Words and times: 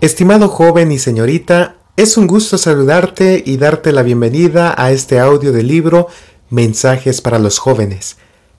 Estimado 0.00 0.48
joven 0.48 0.92
y 0.92 0.98
señorita, 0.98 1.76
es 1.94 2.16
un 2.16 2.26
gusto 2.26 2.56
saludarte 2.56 3.42
y 3.44 3.58
darte 3.58 3.92
la 3.92 4.02
bienvenida 4.02 4.74
a 4.78 4.92
este 4.92 5.20
audio 5.20 5.52
del 5.52 5.68
libro 5.68 6.08
Mensajes 6.48 7.20
para 7.20 7.38
los 7.38 7.58
jóvenes. 7.58 8.16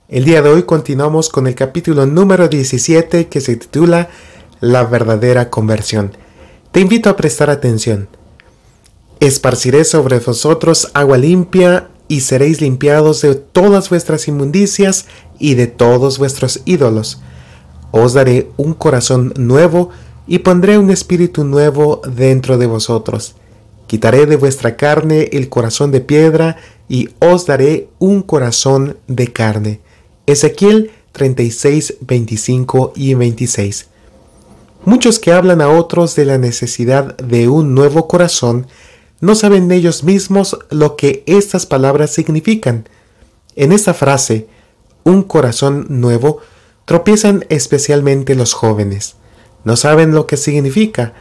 El 0.08 0.24
día 0.24 0.40
de 0.40 0.50
hoy 0.50 0.62
continuamos 0.62 1.28
con 1.30 1.48
el 1.48 1.56
capítulo 1.56 2.06
número 2.06 2.46
17 2.46 3.26
que 3.26 3.40
se 3.40 3.56
titula 3.56 4.08
La 4.60 4.84
verdadera 4.84 5.50
conversión. 5.50 6.16
Te 6.70 6.78
invito 6.78 7.10
a 7.10 7.16
prestar 7.16 7.50
atención. 7.50 8.08
Esparciré 9.18 9.84
sobre 9.84 10.20
vosotros 10.20 10.92
agua 10.94 11.18
limpia 11.18 11.88
y 12.06 12.20
seréis 12.20 12.60
limpiados 12.60 13.20
de 13.22 13.34
todas 13.34 13.90
vuestras 13.90 14.28
inmundicias 14.28 15.06
y 15.40 15.56
de 15.56 15.66
todos 15.66 16.18
vuestros 16.18 16.60
ídolos. 16.66 17.20
Os 17.90 18.12
daré 18.12 18.48
un 18.56 18.74
corazón 18.74 19.34
nuevo 19.36 19.90
y 19.90 20.11
pondré 20.38 20.78
un 20.78 20.90
espíritu 20.90 21.44
nuevo 21.44 22.00
dentro 22.06 22.58
de 22.58 22.66
vosotros. 22.66 23.34
Quitaré 23.86 24.26
de 24.26 24.36
vuestra 24.36 24.76
carne 24.76 25.28
el 25.32 25.48
corazón 25.48 25.90
de 25.90 26.00
piedra 26.00 26.56
y 26.88 27.10
os 27.18 27.46
daré 27.46 27.88
un 27.98 28.22
corazón 28.22 28.96
de 29.08 29.32
carne. 29.32 29.80
Ezequiel 30.26 30.92
36, 31.12 31.96
25 32.00 32.92
y 32.96 33.14
26. 33.14 33.88
Muchos 34.84 35.18
que 35.18 35.32
hablan 35.32 35.60
a 35.60 35.68
otros 35.68 36.16
de 36.16 36.24
la 36.24 36.38
necesidad 36.38 37.16
de 37.16 37.48
un 37.48 37.74
nuevo 37.74 38.08
corazón 38.08 38.66
no 39.20 39.34
saben 39.34 39.70
ellos 39.70 40.04
mismos 40.04 40.58
lo 40.70 40.96
que 40.96 41.22
estas 41.26 41.66
palabras 41.66 42.10
significan. 42.10 42.88
En 43.54 43.72
esta 43.72 43.94
frase, 43.94 44.48
un 45.04 45.22
corazón 45.22 45.86
nuevo, 45.88 46.38
tropiezan 46.86 47.44
especialmente 47.48 48.34
los 48.34 48.54
jóvenes 48.54 49.16
no 49.64 49.76
saben 49.76 50.14
lo 50.14 50.26
que 50.26 50.36
significa, 50.36 51.14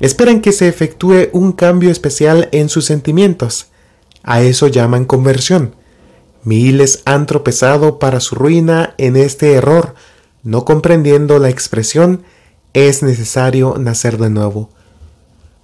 esperan 0.00 0.40
que 0.40 0.52
se 0.52 0.68
efectúe 0.68 1.28
un 1.32 1.52
cambio 1.52 1.90
especial 1.90 2.48
en 2.52 2.68
sus 2.68 2.84
sentimientos. 2.84 3.68
A 4.22 4.42
eso 4.42 4.68
llaman 4.68 5.04
conversión. 5.04 5.74
Miles 6.44 7.02
han 7.04 7.26
tropezado 7.26 7.98
para 7.98 8.20
su 8.20 8.34
ruina 8.34 8.94
en 8.98 9.16
este 9.16 9.54
error, 9.54 9.94
no 10.42 10.64
comprendiendo 10.64 11.38
la 11.38 11.50
expresión 11.50 12.22
es 12.72 13.02
necesario 13.02 13.76
nacer 13.78 14.18
de 14.18 14.30
nuevo. 14.30 14.70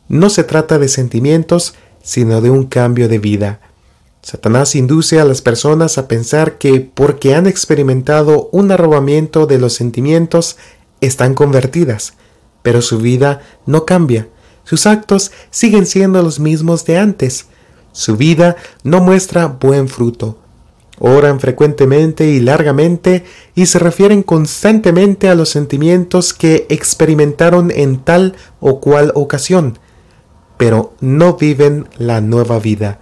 No 0.09 0.31
se 0.31 0.44
trata 0.44 0.78
de 0.78 0.89
sentimientos, 0.89 1.75
sino 2.03 2.41
de 2.41 2.50
un 2.50 2.64
cambio 2.64 3.09
de 3.09 3.19
vida. 3.19 3.61
Satanás 4.22 4.75
induce 4.75 5.20
a 5.20 5.25
las 5.25 5.42
personas 5.42 5.98
a 5.98 6.09
pensar 6.09 6.59
que 6.59 6.81
porque 6.81 7.34
han 7.34 7.47
experimentado 7.47 8.48
un 8.53 8.72
arrobamiento 8.72 9.47
de 9.47 9.59
los 9.59 9.75
sentimientos, 9.75 10.56
están 11.06 11.34
convertidas 11.34 12.14
pero 12.64 12.80
su 12.80 12.98
vida 12.98 13.42
no 13.66 13.84
cambia. 13.84 14.27
Sus 14.64 14.86
actos 14.86 15.33
siguen 15.50 15.84
siendo 15.84 16.22
los 16.22 16.41
mismos 16.41 16.86
de 16.86 16.97
antes. 16.97 17.48
Su 17.92 18.16
vida 18.16 18.56
no 18.83 19.02
muestra 19.02 19.48
buen 19.48 19.86
fruto. 19.86 20.38
Oran 20.98 21.41
frecuentemente 21.41 22.27
y 22.27 22.41
largamente 22.41 23.25
y 23.55 23.66
se 23.66 23.78
refieren 23.78 24.22
constantemente 24.22 25.28
a 25.28 25.34
los 25.34 25.50
sentimientos 25.50 26.32
que 26.32 26.64
experimentaron 26.70 27.70
en 27.70 27.98
tal 27.98 28.34
o 28.60 28.80
cual 28.80 29.12
ocasión, 29.14 29.78
pero 30.56 30.94
no 31.00 31.34
viven 31.34 31.86
la 31.98 32.22
nueva 32.22 32.58
vida. 32.60 32.98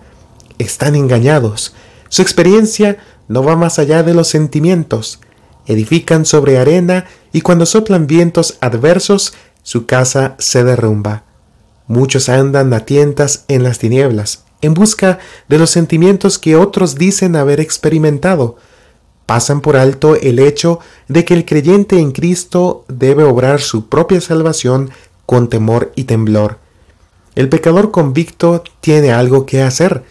Están 0.59 0.97
engañados. 0.97 1.73
Su 2.09 2.23
experiencia 2.23 2.99
no 3.29 3.45
va 3.45 3.55
más 3.55 3.79
allá 3.79 4.03
de 4.03 4.15
los 4.15 4.27
sentimientos. 4.27 5.21
Edifican 5.67 6.25
sobre 6.25 6.59
arena 6.59 7.07
y 7.33 7.41
cuando 7.41 7.67
soplan 7.67 8.07
vientos 8.07 8.59
adversos 8.61 9.35
su 9.63 9.87
casa 9.87 10.35
se 10.39 10.65
derrumba. 10.65 11.25
Muchos 11.87 12.29
andan 12.29 12.73
a 12.75 12.81
tientas 12.81 13.45
en 13.49 13.63
las 13.63 13.79
tinieblas, 13.79 14.45
en 14.61 14.75
busca 14.75 15.19
de 15.49 15.59
los 15.59 15.71
sentimientos 15.71 16.39
que 16.39 16.57
otros 16.57 16.97
dicen 16.97 17.37
haber 17.37 17.61
experimentado. 17.61 18.57
Pasan 19.27 19.61
por 19.61 19.77
alto 19.77 20.17
el 20.17 20.39
hecho 20.39 20.81
de 21.09 21.25
que 21.25 21.35
el 21.35 21.45
creyente 21.45 21.99
en 21.99 22.13
Cristo 22.13 22.85
debe 22.89 23.25
obrar 23.25 23.61
su 23.61 23.89
propia 23.89 24.21
salvación 24.21 24.91
con 25.27 25.49
temor 25.49 25.93
y 25.95 26.05
temblor. 26.05 26.59
El 27.35 27.49
pecador 27.49 27.91
convicto 27.91 28.63
tiene 28.81 29.13
algo 29.13 29.47
que 29.47 29.63
hacer. 29.63 30.03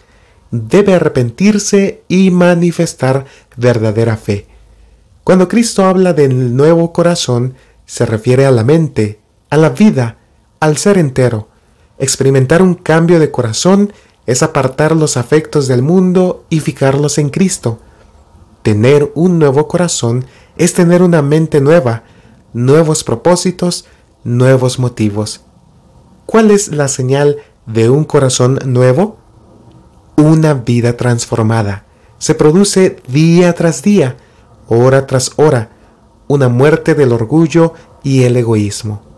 Debe 0.49 0.95
arrepentirse 0.95 2.03
y 2.07 2.31
manifestar 2.31 3.25
verdadera 3.57 4.17
fe. 4.17 4.47
Cuando 5.23 5.47
Cristo 5.47 5.85
habla 5.85 6.13
del 6.13 6.55
nuevo 6.55 6.91
corazón, 6.93 7.55
se 7.85 8.05
refiere 8.05 8.45
a 8.45 8.51
la 8.51 8.63
mente, 8.63 9.19
a 9.49 9.57
la 9.57 9.69
vida, 9.69 10.17
al 10.59 10.77
ser 10.77 10.97
entero. 10.97 11.49
Experimentar 11.99 12.61
un 12.61 12.73
cambio 12.73 13.19
de 13.19 13.31
corazón 13.31 13.93
es 14.25 14.41
apartar 14.43 14.95
los 14.95 15.17
afectos 15.17 15.67
del 15.67 15.83
mundo 15.83 16.45
y 16.49 16.59
fijarlos 16.59 17.17
en 17.17 17.29
Cristo. 17.29 17.79
Tener 18.63 19.11
un 19.13 19.39
nuevo 19.39 19.67
corazón 19.67 20.25
es 20.57 20.73
tener 20.73 21.03
una 21.03 21.21
mente 21.21 21.61
nueva, 21.61 22.03
nuevos 22.53 23.03
propósitos, 23.03 23.85
nuevos 24.23 24.79
motivos. 24.79 25.41
¿Cuál 26.25 26.51
es 26.51 26.69
la 26.69 26.87
señal 26.87 27.37
de 27.65 27.89
un 27.89 28.05
corazón 28.05 28.59
nuevo? 28.65 29.17
Una 30.15 30.53
vida 30.53 30.97
transformada. 30.97 31.85
Se 32.19 32.35
produce 32.35 32.97
día 33.07 33.53
tras 33.53 33.81
día, 33.81 34.17
hora 34.77 35.07
tras 35.07 35.31
hora, 35.35 35.69
una 36.27 36.49
muerte 36.49 36.95
del 36.95 37.11
orgullo 37.11 37.73
y 38.03 38.23
el 38.23 38.37
egoísmo 38.37 39.11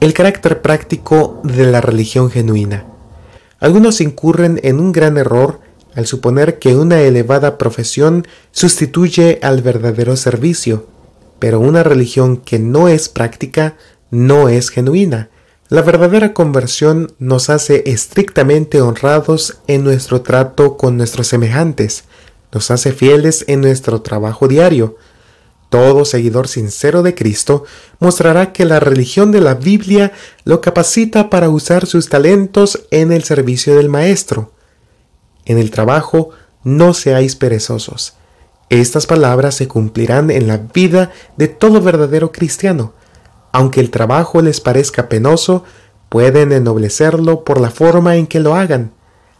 el 0.00 0.12
carácter 0.12 0.62
práctico 0.62 1.40
de 1.42 1.66
la 1.66 1.80
religión 1.80 2.30
genuina. 2.30 2.84
Algunos 3.58 4.00
incurren 4.00 4.60
en 4.62 4.78
un 4.78 4.92
gran 4.92 5.16
error 5.16 5.60
al 5.94 6.06
suponer 6.06 6.58
que 6.58 6.76
una 6.76 7.00
elevada 7.00 7.56
profesión 7.56 8.26
sustituye 8.52 9.38
al 9.42 9.62
verdadero 9.62 10.16
servicio, 10.16 10.86
pero 11.38 11.60
una 11.60 11.82
religión 11.82 12.36
que 12.36 12.58
no 12.58 12.88
es 12.88 13.08
práctica 13.08 13.76
no 14.10 14.48
es 14.48 14.68
genuina. 14.68 15.30
La 15.68 15.82
verdadera 15.82 16.34
conversión 16.34 17.12
nos 17.18 17.48
hace 17.50 17.82
estrictamente 17.86 18.82
honrados 18.82 19.58
en 19.66 19.82
nuestro 19.82 20.20
trato 20.20 20.76
con 20.76 20.96
nuestros 20.96 21.26
semejantes, 21.26 22.04
nos 22.56 22.70
hace 22.70 22.92
fieles 22.92 23.44
en 23.48 23.60
nuestro 23.60 24.00
trabajo 24.00 24.48
diario, 24.48 24.96
todo 25.68 26.06
seguidor 26.06 26.48
sincero 26.48 27.02
de 27.02 27.14
Cristo 27.14 27.64
mostrará 27.98 28.54
que 28.54 28.64
la 28.64 28.80
religión 28.80 29.30
de 29.30 29.42
la 29.42 29.52
Biblia 29.52 30.12
lo 30.44 30.62
capacita 30.62 31.28
para 31.28 31.50
usar 31.50 31.84
sus 31.84 32.08
talentos 32.08 32.86
en 32.90 33.12
el 33.12 33.24
servicio 33.24 33.76
del 33.76 33.90
Maestro. 33.90 34.52
En 35.44 35.58
el 35.58 35.70
trabajo 35.70 36.30
no 36.64 36.94
seáis 36.94 37.36
perezosos. 37.36 38.14
Estas 38.70 39.06
palabras 39.06 39.54
se 39.54 39.68
cumplirán 39.68 40.30
en 40.30 40.46
la 40.46 40.56
vida 40.56 41.12
de 41.36 41.48
todo 41.48 41.82
verdadero 41.82 42.32
cristiano. 42.32 42.94
Aunque 43.52 43.80
el 43.80 43.90
trabajo 43.90 44.40
les 44.40 44.62
parezca 44.62 45.10
penoso, 45.10 45.62
pueden 46.08 46.52
ennoblecerlo 46.52 47.44
por 47.44 47.60
la 47.60 47.70
forma 47.70 48.16
en 48.16 48.26
que 48.26 48.40
lo 48.40 48.54
hagan. 48.54 48.92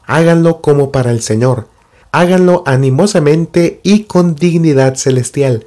Háganlo 0.05 0.61
como 0.61 0.93
para 0.93 1.13
el 1.13 1.23
Señor. 1.23 1.75
Háganlo 2.13 2.63
animosamente 2.67 3.81
y 3.83 4.05
con 4.05 4.35
dignidad 4.35 4.97
celestial 4.97 5.67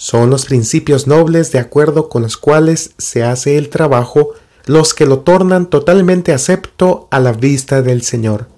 son 0.00 0.30
los 0.30 0.46
principios 0.46 1.06
nobles 1.06 1.52
de 1.52 1.58
acuerdo 1.58 2.08
con 2.08 2.22
los 2.22 2.38
cuales 2.38 2.92
se 2.96 3.22
hace 3.22 3.58
el 3.58 3.68
trabajo 3.68 4.30
los 4.64 4.94
que 4.94 5.04
lo 5.04 5.18
tornan 5.18 5.68
totalmente 5.68 6.32
acepto 6.32 7.06
a 7.10 7.20
la 7.20 7.32
vista 7.32 7.82
del 7.82 8.00
Señor. 8.00 8.48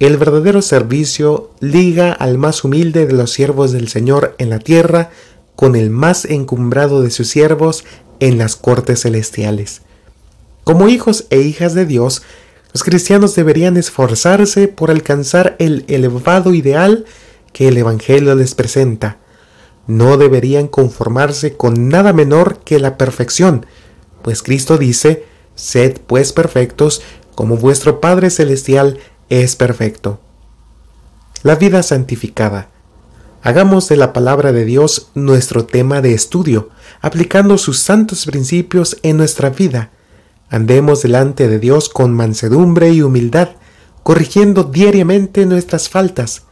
El 0.00 0.18
verdadero 0.18 0.60
servicio 0.60 1.50
liga 1.60 2.12
al 2.12 2.36
más 2.36 2.62
humilde 2.62 3.06
de 3.06 3.14
los 3.14 3.32
siervos 3.32 3.72
del 3.72 3.88
Señor 3.88 4.34
en 4.36 4.50
la 4.50 4.58
tierra 4.58 5.08
con 5.54 5.76
el 5.76 5.88
más 5.88 6.26
encumbrado 6.26 7.00
de 7.00 7.10
sus 7.10 7.28
siervos 7.28 7.86
en 8.20 8.36
las 8.36 8.54
cortes 8.54 9.00
celestiales. 9.00 9.80
Como 10.62 10.88
hijos 10.88 11.24
e 11.30 11.40
hijas 11.40 11.72
de 11.72 11.86
Dios, 11.86 12.20
los 12.76 12.84
cristianos 12.84 13.34
deberían 13.34 13.78
esforzarse 13.78 14.68
por 14.68 14.90
alcanzar 14.90 15.56
el 15.58 15.86
elevado 15.88 16.52
ideal 16.52 17.06
que 17.54 17.68
el 17.68 17.78
Evangelio 17.78 18.34
les 18.34 18.54
presenta, 18.54 19.16
no 19.86 20.18
deberían 20.18 20.68
conformarse 20.68 21.56
con 21.56 21.88
nada 21.88 22.12
menor 22.12 22.58
que 22.66 22.78
la 22.78 22.98
perfección, 22.98 23.64
pues 24.20 24.42
Cristo 24.42 24.76
dice, 24.76 25.24
Sed 25.54 26.00
pues 26.06 26.34
perfectos, 26.34 27.00
como 27.34 27.56
vuestro 27.56 27.98
Padre 27.98 28.28
Celestial 28.28 28.98
es 29.30 29.56
perfecto. 29.56 30.20
La 31.42 31.54
vida 31.54 31.82
santificada. 31.82 32.68
Hagamos 33.42 33.88
de 33.88 33.96
la 33.96 34.12
palabra 34.12 34.52
de 34.52 34.66
Dios 34.66 35.08
nuestro 35.14 35.64
tema 35.64 36.02
de 36.02 36.12
estudio, 36.12 36.68
aplicando 37.00 37.56
sus 37.56 37.78
santos 37.78 38.26
principios 38.26 38.98
en 39.02 39.16
nuestra 39.16 39.48
vida. 39.48 39.92
Andemos 40.48 41.02
delante 41.02 41.48
de 41.48 41.58
Dios 41.58 41.88
con 41.88 42.14
mansedumbre 42.14 42.90
y 42.92 43.02
humildad, 43.02 43.50
corrigiendo 44.02 44.64
diariamente 44.64 45.46
nuestras 45.46 45.88
faltas, 45.88 46.46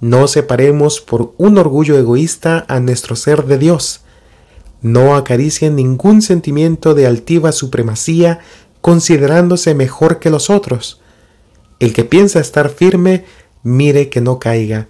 no 0.00 0.28
separemos 0.28 1.00
por 1.00 1.34
un 1.38 1.58
orgullo 1.58 1.98
egoísta 1.98 2.64
a 2.68 2.78
nuestro 2.78 3.16
ser 3.16 3.46
de 3.46 3.58
Dios. 3.58 4.02
No 4.80 5.16
acaricien 5.16 5.74
ningún 5.74 6.22
sentimiento 6.22 6.94
de 6.94 7.06
altiva 7.08 7.50
supremacía 7.50 8.38
considerándose 8.80 9.74
mejor 9.74 10.20
que 10.20 10.30
los 10.30 10.50
otros. 10.50 11.00
El 11.80 11.92
que 11.92 12.04
piensa 12.04 12.38
estar 12.38 12.68
firme, 12.68 13.24
mire 13.64 14.08
que 14.08 14.20
no 14.20 14.38
caiga. 14.38 14.88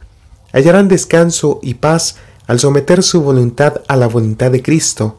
Hallarán 0.52 0.88
descanso 0.88 1.58
y 1.62 1.74
paz 1.74 2.16
al 2.46 2.58
someter 2.60 3.02
su 3.02 3.22
voluntad 3.22 3.80
a 3.88 3.96
la 3.96 4.08
voluntad 4.08 4.50
de 4.50 4.62
Cristo. 4.62 5.18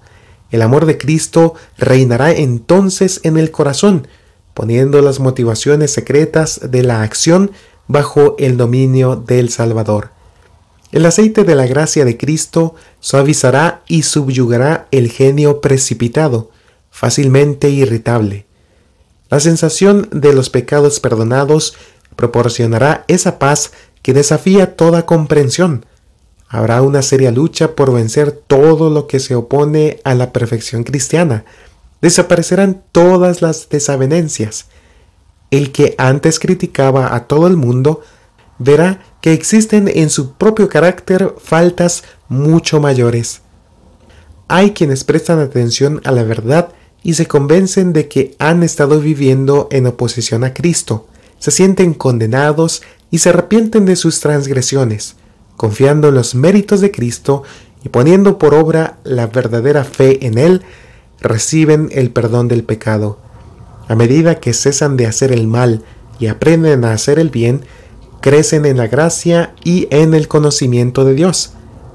El 0.52 0.62
amor 0.62 0.86
de 0.86 0.98
Cristo 0.98 1.54
reinará 1.78 2.32
entonces 2.32 3.22
en 3.24 3.38
el 3.38 3.52
corazón, 3.52 4.08
poniendo 4.54 5.02
las 5.02 5.20
motivaciones 5.20 5.92
secretas 5.92 6.60
de 6.70 6.84
la 6.84 7.04
acción 7.04 7.52
bajo 7.88 8.36
el 8.40 8.58
dominio 8.58 9.16
del 9.16 9.50
Salvador. 9.50 10.12
El 10.92 11.06
aceite 11.06 11.44
de 11.44 11.56
la 11.56 11.68
gracia 11.68 12.04
de 12.04 12.18
Cristo 12.18 12.74
suavizará 13.00 13.84
y 13.88 14.04
subyugará 14.04 14.88
el 14.92 15.12
genio 15.12 15.62
precipitado, 15.62 16.50
fácilmente 16.90 17.70
irritable. 17.70 18.48
La 19.30 19.40
sensación 19.40 20.10
de 20.12 20.34
los 20.34 20.50
pecados 20.50 21.00
perdonados 21.00 21.76
proporcionará 22.16 23.06
esa 23.08 23.38
paz 23.38 23.72
que 24.02 24.14
desafía 24.14 24.76
toda 24.76 25.06
comprensión. 25.06 25.86
Habrá 26.50 26.82
una 26.82 27.04
seria 27.04 27.30
lucha 27.30 27.76
por 27.76 27.94
vencer 27.94 28.32
todo 28.32 28.90
lo 28.90 29.06
que 29.06 29.20
se 29.20 29.36
opone 29.36 30.00
a 30.04 30.16
la 30.16 30.34
perfección 30.34 30.84
cristiana. 30.84 31.46
Desaparecerán 32.02 32.82
todas 32.92 33.44
las 33.44 33.70
desavenencias. 33.70 34.66
El 35.52 35.72
que 35.72 35.94
antes 36.00 36.40
criticaba 36.40 37.16
a 37.16 37.28
todo 37.28 37.46
el 37.46 37.56
mundo 37.56 38.02
verá 38.58 39.02
que 39.22 39.34
existen 39.34 39.88
en 39.88 40.10
su 40.10 40.34
propio 40.34 40.70
carácter 40.70 41.36
faltas 41.38 42.04
mucho 42.28 42.80
mayores. 42.80 43.42
Hay 44.48 44.72
quienes 44.72 45.04
prestan 45.04 45.40
atención 45.40 46.02
a 46.04 46.12
la 46.12 46.24
verdad 46.24 46.70
y 47.04 47.14
se 47.14 47.28
convencen 47.28 47.94
de 47.94 48.08
que 48.08 48.36
han 48.40 48.64
estado 48.64 49.00
viviendo 49.00 49.68
en 49.72 49.86
oposición 49.86 50.44
a 50.44 50.54
Cristo, 50.56 51.08
se 51.38 51.52
sienten 51.52 51.94
condenados 51.94 52.82
y 53.12 53.20
se 53.20 53.30
arrepienten 53.30 53.86
de 53.86 53.96
sus 53.96 54.20
transgresiones, 54.20 55.16
confiando 55.60 56.08
en 56.08 56.16
los 56.16 56.36
méritos 56.36 56.80
de 56.80 56.90
Cristo 56.90 57.44
y 57.84 57.90
poniendo 57.90 58.38
por 58.38 58.54
obra 58.54 59.00
la 59.04 59.28
verdadera 59.28 59.84
fe 59.84 60.26
en 60.26 60.38
Él, 60.38 60.62
reciben 61.20 61.90
el 61.92 62.12
perdón 62.12 62.48
del 62.48 62.64
pecado. 62.64 63.20
A 63.90 63.96
medida 63.96 64.40
que 64.40 64.54
cesan 64.54 64.96
de 64.96 65.06
hacer 65.06 65.34
el 65.34 65.48
mal 65.48 65.84
y 66.18 66.28
aprenden 66.28 66.86
a 66.86 66.94
hacer 66.94 67.20
el 67.20 67.30
bien, 67.30 67.66
crecen 68.22 68.66
en 68.66 68.78
la 68.78 68.88
gracia 68.88 69.54
y 69.66 69.90
en 69.92 70.14
el 70.14 70.30
conocimiento 70.30 71.04
de 71.04 71.14
Dios. 71.14 71.52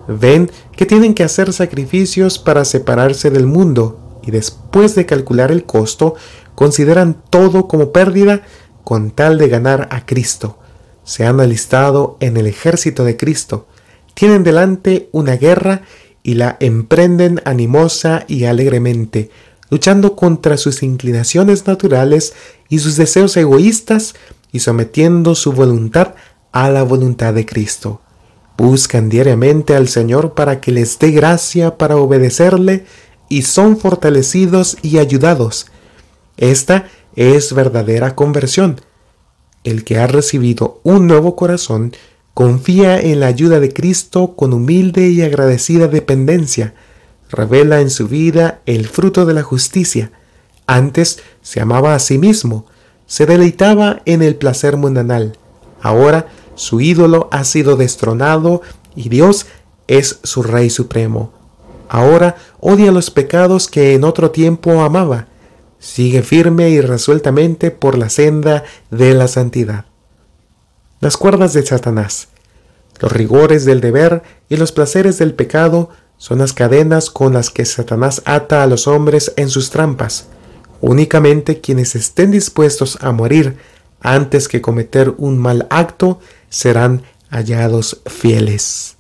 Ven 0.09 0.51
que 0.77 0.85
tienen 0.85 1.15
que 1.15 1.25
hacer 1.25 1.51
sacrificios 1.55 2.39
para 2.39 2.67
separarse 2.67 3.31
del 3.31 3.47
mundo 3.47 4.21
y 4.23 4.31
después 4.31 4.95
de 4.95 5.07
calcular 5.07 5.51
el 5.51 5.65
costo, 5.65 6.17
consideran 6.55 7.17
todo 7.31 7.67
como 7.67 7.93
pérdida 7.93 8.43
con 8.85 9.11
tal 9.11 9.39
de 9.39 9.49
ganar 9.49 9.89
a 9.91 10.05
Cristo. 10.05 10.59
Se 11.05 11.27
han 11.27 11.41
alistado 11.41 12.17
en 12.21 12.37
el 12.37 12.47
ejército 12.47 13.05
de 13.05 13.17
Cristo. 13.17 13.67
Tienen 14.15 14.43
delante 14.43 15.09
una 15.13 15.37
guerra 15.37 15.83
y 16.23 16.35
la 16.35 16.57
emprenden 16.61 17.41
animosa 17.45 18.25
y 18.27 18.45
alegremente, 18.45 19.31
luchando 19.71 20.17
contra 20.17 20.57
sus 20.57 20.83
inclinaciones 20.83 21.67
naturales 21.67 22.33
y 22.69 22.79
sus 22.79 22.97
deseos 22.97 23.37
egoístas 23.37 24.15
y 24.51 24.61
sometiendo 24.61 25.35
su 25.35 25.53
voluntad 25.53 26.15
a 26.53 26.71
la 26.71 26.83
voluntad 26.83 27.35
de 27.35 27.45
Cristo. 27.45 28.01
Buscan 28.57 29.09
diariamente 29.09 29.75
al 29.75 29.89
Señor 29.89 30.35
para 30.35 30.61
que 30.61 30.71
les 30.71 30.99
dé 30.99 31.11
gracia 31.11 31.77
para 31.77 31.97
obedecerle 31.97 32.87
y 33.29 33.43
son 33.43 33.77
fortalecidos 33.77 34.79
y 34.81 34.99
ayudados. 34.99 35.67
Esta 36.37 36.89
es 37.17 37.53
verdadera 37.53 38.15
conversión. 38.15 38.81
El 39.65 39.83
que 39.85 39.99
ha 39.99 40.07
recibido 40.07 40.81
un 40.83 41.07
nuevo 41.07 41.37
corazón 41.37 41.93
confía 42.35 43.01
en 43.01 43.21
la 43.21 43.27
ayuda 43.27 43.61
de 43.61 43.73
Cristo 43.73 44.35
con 44.37 44.53
humilde 44.53 45.09
y 45.09 45.23
agradecida 45.23 45.89
dependencia. 45.89 46.75
Revela 47.31 47.81
en 47.81 47.91
su 47.91 48.07
vida 48.07 48.61
el 48.67 48.87
fruto 48.87 49.25
de 49.25 49.35
la 49.35 49.43
justicia. 49.43 50.13
Antes 50.67 51.21
se 51.43 51.61
amaba 51.61 51.95
a 51.95 51.99
sí 51.99 52.19
mismo, 52.19 52.67
se 53.07 53.27
deleitaba 53.27 54.03
en 54.05 54.23
el 54.23 54.37
placer 54.37 54.77
mundanal. 54.77 55.39
Ahora 55.81 56.29
su 56.55 56.81
ídolo 56.81 57.29
ha 57.33 57.45
sido 57.45 57.77
destronado 57.77 58.63
y 58.95 59.09
Dios 59.09 59.47
es 59.89 60.19
su 60.23 60.43
Rey 60.43 60.71
Supremo. 60.71 61.33
Ahora 61.89 62.37
odia 62.61 62.93
los 62.93 63.11
pecados 63.11 63.69
que 63.69 63.95
en 63.95 64.05
otro 64.05 64.31
tiempo 64.31 64.83
amaba. 64.83 65.29
Sigue 65.85 66.23
firme 66.23 66.71
y 66.71 66.81
resueltamente 66.81 67.71
por 67.71 67.99
la 67.99 68.09
senda 68.09 68.65
de 68.91 69.13
la 69.13 69.29
santidad. 69.29 69.85
Las 70.99 71.19
cuerdas 71.19 71.53
de 71.53 71.65
Satanás, 71.65 72.29
los 73.01 73.13
rigores 73.13 73.67
del 73.67 73.83
deber 73.83 74.23
y 74.49 74.57
los 74.57 74.73
placeres 74.73 75.19
del 75.19 75.35
pecado 75.35 75.91
son 76.17 76.39
las 76.39 76.55
cadenas 76.55 77.11
con 77.11 77.35
las 77.35 77.51
que 77.51 77.67
Satanás 77.67 78.23
ata 78.25 78.63
a 78.63 78.67
los 78.67 78.89
hombres 78.89 79.35
en 79.37 79.51
sus 79.51 79.69
trampas. 79.69 80.29
Únicamente 80.81 81.61
quienes 81.61 81.95
estén 81.97 82.31
dispuestos 82.31 82.97
a 83.03 83.13
morir 83.13 83.59
antes 84.01 84.49
que 84.49 84.63
cometer 84.63 85.13
un 85.19 85.37
mal 85.37 85.67
acto 85.69 86.19
serán 86.49 87.03
hallados 87.29 88.01
fieles. 88.07 88.97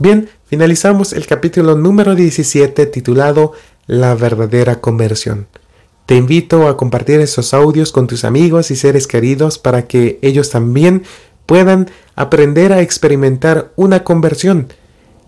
Bien, 0.00 0.28
finalizamos 0.46 1.12
el 1.12 1.28
capítulo 1.28 1.76
número 1.76 2.16
17 2.16 2.86
titulado 2.86 3.52
La 3.92 4.14
verdadera 4.14 4.80
conversión. 4.80 5.48
Te 6.06 6.16
invito 6.16 6.66
a 6.66 6.78
compartir 6.78 7.20
estos 7.20 7.52
audios 7.52 7.92
con 7.92 8.06
tus 8.06 8.24
amigos 8.24 8.70
y 8.70 8.76
seres 8.76 9.06
queridos 9.06 9.58
para 9.58 9.86
que 9.86 10.18
ellos 10.22 10.48
también 10.48 11.02
puedan 11.44 11.90
aprender 12.16 12.72
a 12.72 12.80
experimentar 12.80 13.70
una 13.76 14.02
conversión. 14.02 14.72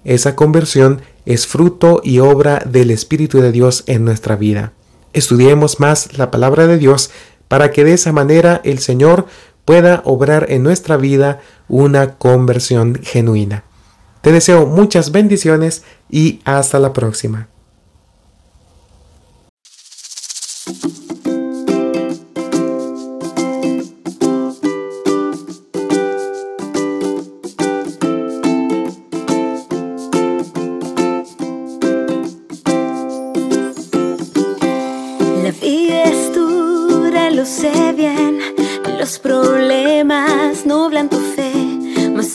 Esa 0.07 0.35
conversión 0.35 1.03
es 1.27 1.47
fruto 1.47 2.01
y 2.03 2.21
obra 2.21 2.63
del 2.65 2.91
Espíritu 2.91 3.43
de 3.43 3.53
Dios 3.53 3.85
en 3.87 4.07
nuestra 4.07 4.35
vida. 4.35 4.73
Estudiemos 5.13 5.79
más 5.79 6.17
la 6.17 6.31
palabra 6.31 6.67
de 6.67 6.79
Dios 6.79 7.11
para 7.49 7.71
que 7.71 7.85
de 7.85 7.93
esa 7.93 8.13
manera 8.13 8.63
el 8.65 8.79
Señor 8.79 9.27
pueda 9.67 10.01
obrar 10.07 10.47
en 10.49 10.63
nuestra 10.63 10.97
vida 10.97 11.43
una 11.69 12.15
conversión 12.15 12.99
genuina. 13.03 13.65
Te 14.23 14.33
deseo 14.33 14.65
muchas 14.65 15.13
bendiciones 15.13 15.83
y 16.09 16.41
hasta 16.47 16.79
la 16.79 16.95
próxima. 16.95 17.49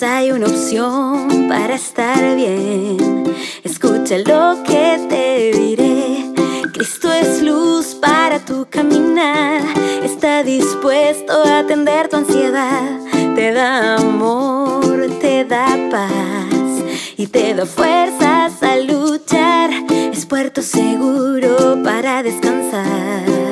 Hay 0.03 0.31
una 0.31 0.47
opción 0.47 1.47
para 1.49 1.75
estar 1.75 2.35
bien. 2.35 3.23
Escucha 3.63 4.17
lo 4.19 4.63
que 4.63 4.99
te 5.09 5.57
diré. 5.57 6.25
Cristo 6.73 7.11
es 7.11 7.41
luz 7.41 7.95
para 7.95 8.39
tu 8.39 8.67
caminar. 8.69 9.61
Está 10.03 10.43
dispuesto 10.43 11.33
a 11.43 11.59
atender 11.59 12.07
tu 12.07 12.17
ansiedad. 12.17 12.99
Te 13.35 13.51
da 13.51 13.95
amor, 13.95 15.09
te 15.19 15.43
da 15.45 15.77
paz 15.91 16.83
y 17.17 17.27
te 17.27 17.53
da 17.53 17.65
fuerzas 17.65 18.61
a 18.63 18.77
luchar. 18.77 19.71
Es 19.89 20.25
puerto 20.25 20.61
seguro 20.61 21.81
para 21.83 22.23
descansar. 22.23 23.49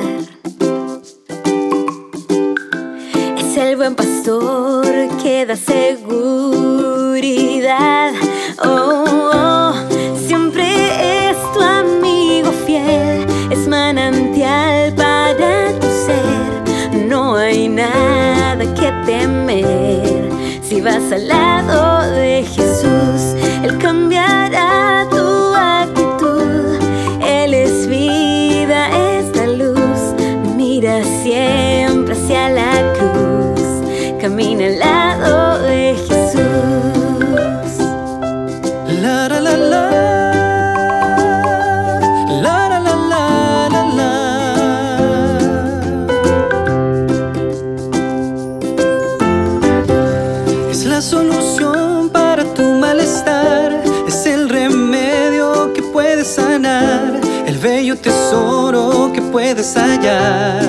el 3.60 3.76
buen 3.76 3.96
pastor 3.96 4.77
que 5.22 5.46
da 5.46 5.56
seguridad. 5.56 6.12
Oh, 8.64 9.04
oh, 9.34 9.72
siempre 10.26 11.30
es 11.30 11.36
tu 11.52 11.60
amigo 11.60 12.50
fiel, 12.66 13.26
es 13.50 13.66
manantial 13.68 14.92
para 14.94 15.72
tu 15.80 15.86
ser. 16.06 16.52
No 17.08 17.36
hay 17.36 17.68
nada 17.68 18.64
que 18.74 18.92
temer 19.06 20.28
si 20.62 20.80
vas 20.80 21.10
al 21.12 21.28
lado 21.28 22.10
de 22.10 22.44
Jesús, 22.44 23.34
Él 23.64 23.78
cambiará 23.78 24.67
tesoro 57.98 59.10
que 59.12 59.20
puedes 59.20 59.76
hallar. 59.76 60.62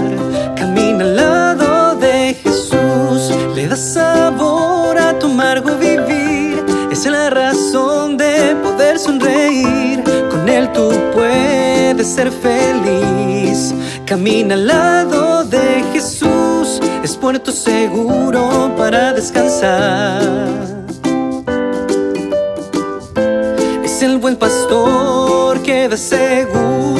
Camina 0.55 1.03
al 1.03 1.15
lado 1.15 1.95
de 1.95 2.35
Jesús, 2.43 3.31
le 3.55 3.67
da 3.67 3.75
sabor 3.75 4.97
a 4.97 5.17
tu 5.17 5.27
amargo 5.27 5.75
vivir. 5.77 6.63
Es 6.91 7.05
la 7.05 7.29
razón 7.29 8.17
de 8.17 8.55
poder 8.63 8.99
sonreír. 8.99 10.03
Con 10.29 10.47
él 10.49 10.71
tú 10.73 10.91
puedes 11.13 12.07
ser 12.07 12.31
feliz. 12.31 13.73
Camina 14.05 14.55
al 14.55 14.67
lado 14.67 15.43
de 15.43 15.83
Jesús, 15.93 16.79
es 17.03 17.15
puerto 17.15 17.51
seguro 17.51 18.73
para 18.75 19.13
descansar. 19.13 20.78
Buen 24.19 24.35
pastor 24.35 25.61
que 25.61 25.87
da 25.87 25.95
seguridad. 25.95 26.97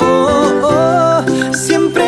Oh, 0.00 0.62
oh, 0.62 1.22
siempre 1.54 2.04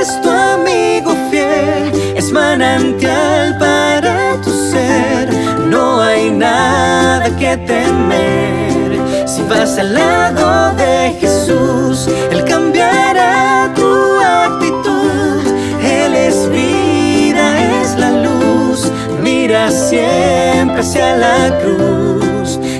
es 0.00 0.20
tu 0.22 0.30
amigo 0.30 1.14
fiel, 1.30 1.92
es 2.16 2.32
manantial 2.32 3.58
para 3.58 4.40
tu 4.42 4.50
ser. 4.50 5.28
No 5.68 6.00
hay 6.00 6.30
nada 6.30 7.28
que 7.36 7.58
temer 7.58 8.98
si 9.26 9.42
vas 9.42 9.76
al 9.78 9.92
lado 9.94 10.74
de 10.76 11.16
Jesús. 11.20 12.08
Él 12.30 12.44
cambiará 12.44 13.72
tu 13.74 14.18
actitud. 14.20 15.42
Él 15.82 16.14
es 16.14 16.48
vida, 16.50 17.80
es 17.82 17.96
la 17.98 18.10
luz. 18.12 18.90
Mira 19.22 19.70
siempre 19.70 20.80
hacia 20.80 21.16
la 21.16 21.58
cruz. 21.60 22.29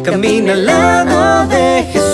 Camina 0.02 0.54
al 0.54 0.66
lado 0.66 1.46
de 1.48 1.84
Jesús. 1.92 2.09